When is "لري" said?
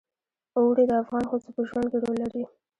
2.23-2.43